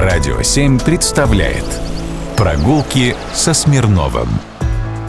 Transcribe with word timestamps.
Радио 0.00 0.40
7 0.40 0.78
представляет 0.78 1.64
Прогулки 2.36 3.16
со 3.34 3.52
Смирновым 3.52 4.28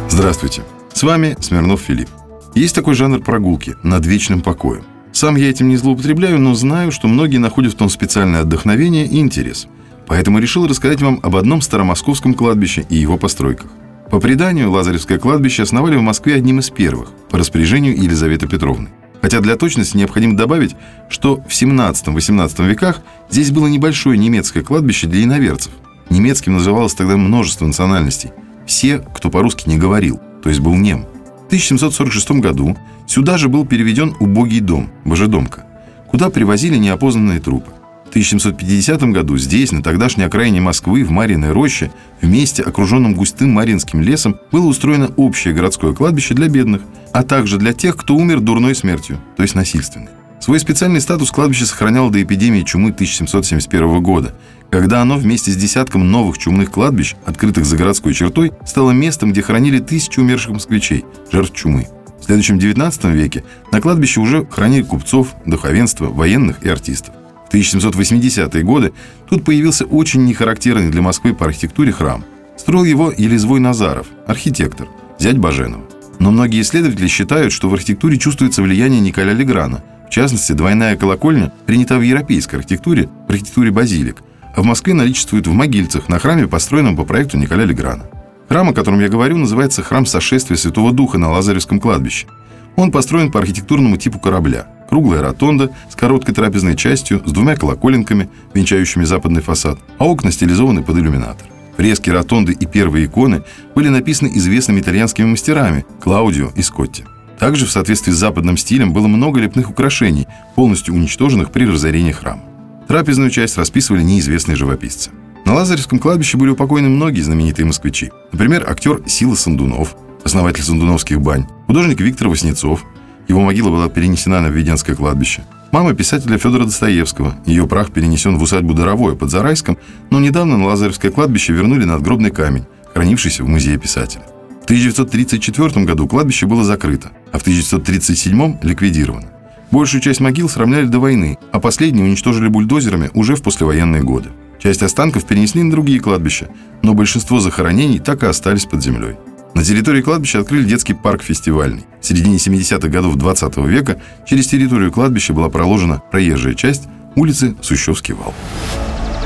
Здравствуйте, 0.10 0.64
с 0.92 1.04
вами 1.04 1.38
Смирнов 1.40 1.82
Филипп. 1.82 2.10
Есть 2.56 2.74
такой 2.74 2.96
жанр 2.96 3.20
прогулки 3.20 3.76
над 3.84 4.04
вечным 4.08 4.42
покоем. 4.42 4.82
Сам 5.12 5.36
я 5.36 5.52
этим 5.52 5.70
не 5.70 5.78
злоупотребляю, 5.78 6.40
но 6.40 6.56
знаю, 6.56 6.92
что 6.92 7.08
многие 7.08 7.38
находят 7.38 7.74
в 7.74 7.78
том 7.78 7.88
специальное 7.88 8.42
отдохновение 8.42 9.06
и 9.06 9.20
интерес. 9.20 9.68
Поэтому 10.08 10.40
решил 10.40 10.66
рассказать 10.66 11.04
вам 11.04 11.20
об 11.22 11.36
одном 11.36 11.62
старомосковском 11.62 12.34
кладбище 12.34 12.88
и 12.90 12.96
его 12.96 13.20
постройках. 13.20 13.70
По 14.10 14.20
преданию, 14.20 14.72
Лазаревское 14.72 15.20
кладбище 15.20 15.62
основали 15.62 15.98
в 15.98 16.02
Москве 16.02 16.34
одним 16.34 16.62
из 16.62 16.72
первых, 16.72 17.12
по 17.30 17.38
распоряжению 17.38 17.96
Елизаветы 17.96 18.48
Петровны. 18.48 18.90
Хотя 19.22 19.42
для 19.42 19.56
точности 19.56 19.98
необходимо 19.98 20.38
добавить, 20.38 20.76
что 21.10 21.38
в 21.38 21.50
17-18 21.50 22.68
веках 22.68 23.02
здесь 23.30 23.52
было 23.52 23.68
небольшое 23.68 24.18
немецкое 24.18 24.64
кладбище 24.64 25.08
для 25.08 25.24
иноверцев. 25.24 25.74
Немецким 26.10 26.54
называлось 26.54 26.94
тогда 26.94 27.18
множество 27.18 27.66
национальностей. 27.66 28.32
Все, 28.66 29.00
кто 29.00 29.30
по-русски 29.30 29.68
не 29.68 29.78
говорил, 29.78 30.20
то 30.42 30.50
есть 30.50 30.62
был 30.62 30.76
нем. 30.76 31.06
В 31.44 31.48
1746 31.48 32.32
году 32.32 32.78
сюда 33.08 33.38
же 33.38 33.50
был 33.50 33.66
переведен 33.66 34.16
убогий 34.20 34.60
дом, 34.60 34.90
Божедомка, 35.04 35.66
куда 36.08 36.30
привозили 36.30 36.78
неопознанные 36.78 37.40
трупы. 37.40 37.72
В 38.10 38.12
1750 38.12 39.04
году 39.12 39.38
здесь, 39.38 39.72
на 39.72 39.84
тогдашней 39.84 40.24
окраине 40.24 40.60
Москвы, 40.60 41.04
в 41.04 41.12
Мариной 41.12 41.52
роще, 41.52 41.92
в 42.20 42.28
месте, 42.28 42.64
окруженном 42.64 43.14
густым 43.14 43.52
Маринским 43.52 44.02
лесом, 44.02 44.40
было 44.52 44.66
устроено 44.66 45.12
общее 45.16 45.54
городское 45.54 45.94
кладбище 45.94 46.34
для 46.34 46.48
бедных, 46.48 46.82
а 47.14 47.22
также 47.22 47.60
для 47.60 47.72
тех, 47.72 47.96
кто 47.96 48.16
умер 48.16 48.40
дурной 48.40 48.74
смертью, 48.74 49.20
то 49.38 49.44
есть 49.44 49.54
насильственной. 49.54 50.10
Свой 50.40 50.60
специальный 50.60 51.02
статус 51.02 51.30
кладбище 51.30 51.68
сохраняло 51.68 52.10
до 52.10 52.24
эпидемии 52.24 52.64
чумы 52.64 52.90
1771 52.90 54.02
года, 54.02 54.34
когда 54.72 55.04
оно 55.04 55.16
вместе 55.16 55.52
с 55.52 55.56
десятком 55.56 56.10
новых 56.10 56.40
чумных 56.40 56.72
кладбищ, 56.72 57.14
открытых 57.28 57.64
за 57.66 57.78
городской 57.78 58.16
чертой, 58.16 58.54
стало 58.66 58.90
местом, 58.90 59.32
где 59.32 59.44
хоронили 59.44 59.78
тысячи 59.78 60.20
умерших 60.20 60.54
москвичей, 60.54 61.06
жертв 61.32 61.54
чумы. 61.54 61.88
В 62.20 62.24
следующем 62.24 62.58
XIX 62.58 63.12
веке 63.12 63.44
на 63.72 63.80
кладбище 63.80 64.20
уже 64.20 64.48
хранили 64.48 64.82
купцов, 64.82 65.36
духовенство, 65.46 66.08
военных 66.08 66.64
и 66.64 66.70
артистов. 66.70 67.14
В 67.50 67.54
1780-е 67.54 68.64
годы 68.64 68.94
тут 69.28 69.44
появился 69.44 69.86
очень 69.86 70.24
нехарактерный 70.26 70.92
для 70.92 71.02
Москвы 71.02 71.34
по 71.34 71.46
архитектуре 71.46 71.92
храм. 71.92 72.24
Строил 72.58 72.84
его 72.84 73.12
Елизвой 73.12 73.60
Назаров, 73.60 74.06
архитектор, 74.28 74.88
зять 75.18 75.40
Баженова. 75.40 75.84
Но 76.20 76.30
многие 76.30 76.62
исследователи 76.62 77.08
считают, 77.08 77.52
что 77.52 77.70
в 77.70 77.74
архитектуре 77.74 78.20
чувствуется 78.20 78.62
влияние 78.62 79.02
Николя 79.02 79.34
Леграна. 79.34 79.84
В 80.08 80.12
частности, 80.12 80.52
двойная 80.52 80.96
колокольня 80.96 81.52
принята 81.66 81.98
в 81.98 82.02
европейской 82.02 82.58
архитектуре, 82.58 83.10
в 83.28 83.32
архитектуре 83.32 83.72
базилик, 83.72 84.18
а 84.56 84.62
в 84.62 84.66
Москве 84.66 84.94
наличествует 84.94 85.48
в 85.48 85.52
Могильцах 85.52 86.08
на 86.08 86.20
храме, 86.20 86.48
построенном 86.48 86.96
по 86.96 87.06
проекту 87.06 87.38
Николя 87.38 87.66
Леграна. 87.66 88.06
Храм, 88.48 88.70
о 88.70 88.74
котором 88.74 89.00
я 89.00 89.10
говорю, 89.10 89.38
называется 89.38 89.82
«Храм 89.82 90.06
сошествия 90.06 90.58
Святого 90.58 90.92
Духа» 90.92 91.18
на 91.18 91.32
Лазаревском 91.32 91.80
кладбище. 91.80 92.28
Он 92.76 92.92
построен 92.92 93.32
по 93.32 93.40
архитектурному 93.40 93.98
типу 93.98 94.20
корабля– 94.20 94.68
Круглая 94.90 95.22
ротонда 95.22 95.70
с 95.88 95.96
короткой 95.96 96.34
трапезной 96.34 96.76
частью, 96.76 97.22
с 97.24 97.32
двумя 97.32 97.56
колоколенками, 97.56 98.28
венчающими 98.56 99.04
западный 99.04 99.42
фасад, 99.42 99.78
а 100.00 100.06
окна 100.06 100.32
стилизованы 100.32 100.82
под 100.82 100.98
иллюминатор. 100.98 101.48
Фрески 101.78 102.10
ротонды 102.10 102.54
и 102.54 102.66
первые 102.66 103.06
иконы 103.06 103.44
были 103.76 103.88
написаны 103.88 104.32
известными 104.34 104.82
итальянскими 104.82 105.28
мастерами 105.28 105.86
Клаудио 106.02 106.50
и 106.56 106.64
Скотти. 106.64 107.06
Также 107.38 107.68
в 107.68 107.72
соответствии 107.72 108.12
с 108.12 108.18
западным 108.18 108.58
стилем 108.58 108.92
было 108.92 109.08
много 109.08 109.40
лепных 109.40 109.70
украшений, 109.70 110.28
полностью 110.56 110.96
уничтоженных 110.96 111.52
при 111.52 111.66
разорении 111.66 112.12
храма. 112.12 112.42
Трапезную 112.88 113.30
часть 113.30 113.58
расписывали 113.58 114.02
неизвестные 114.02 114.56
живописцы. 114.56 115.12
На 115.46 115.54
Лазаревском 115.54 116.00
кладбище 116.00 116.38
были 116.38 116.50
упокоены 116.50 116.90
многие 116.90 117.22
знаменитые 117.22 117.68
москвичи. 117.68 118.12
Например, 118.32 118.68
актер 118.68 119.04
Сила 119.06 119.36
Сандунов, 119.36 119.96
основатель 120.26 120.64
сандуновских 120.64 121.22
бань, 121.22 121.46
художник 121.68 122.02
Виктор 122.02 122.28
Васнецов, 122.28 122.84
его 123.30 123.42
могила 123.42 123.70
была 123.70 123.88
перенесена 123.88 124.42
на 124.42 124.48
Введенское 124.48 124.96
кладбище. 124.96 125.44
Мама 125.72 125.94
писателя 125.94 126.40
Федора 126.40 126.66
Достоевского. 126.66 127.36
Ее 127.46 127.68
прах 127.68 127.92
перенесен 127.92 128.38
в 128.38 128.42
усадьбу 128.42 128.74
Доровое 128.74 129.16
под 129.16 129.30
Зарайском, 129.30 129.78
но 130.10 130.20
недавно 130.20 130.58
на 130.58 130.66
Лазаревское 130.66 131.12
кладбище 131.12 131.54
вернули 131.54 131.86
надгробный 131.86 132.32
камень, 132.32 132.66
хранившийся 132.92 133.44
в 133.44 133.48
музее 133.48 133.78
писателя. 133.78 134.24
В 134.62 134.64
1934 134.64 135.86
году 135.86 136.08
кладбище 136.08 136.48
было 136.48 136.64
закрыто, 136.64 137.12
а 137.32 137.38
в 137.38 137.42
1937 137.42 138.58
ликвидировано. 138.64 139.28
Большую 139.72 140.02
часть 140.02 140.20
могил 140.20 140.50
сравняли 140.50 140.88
до 140.88 141.00
войны, 141.00 141.38
а 141.52 141.60
последние 141.60 142.06
уничтожили 142.06 142.48
бульдозерами 142.48 143.12
уже 143.14 143.36
в 143.36 143.44
послевоенные 143.44 144.02
годы. 144.02 144.30
Часть 144.58 144.82
останков 144.82 145.26
перенесли 145.26 145.62
на 145.62 145.70
другие 145.70 146.00
кладбища, 146.00 146.50
но 146.82 146.96
большинство 146.96 147.40
захоронений 147.40 148.00
так 148.00 148.24
и 148.24 148.28
остались 148.28 148.66
под 148.66 148.84
землей. 148.84 149.16
На 149.54 149.64
территории 149.64 150.02
кладбища 150.02 150.40
открыли 150.40 150.64
детский 150.64 150.94
парк 150.94 151.24
фестивальный. 151.24 151.86
В 152.02 152.06
середине 152.06 152.38
70-х 152.38 152.88
годов 152.88 153.16
20 153.16 153.58
века 153.58 154.02
через 154.26 154.48
территорию 154.48 154.92
кладбища 154.92 155.34
была 155.34 155.50
проложена 155.50 156.02
проезжая 156.12 156.54
часть 156.54 156.84
улицы 157.16 157.56
Сущевский 157.62 158.14
вал. 158.14 158.34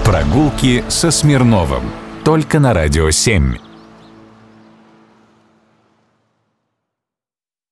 Прогулки 0.05 0.83
со 0.87 1.11
Смирновым. 1.11 1.83
Только 2.23 2.59
на 2.59 2.73
Радио 2.73 3.09
7. 3.11 3.55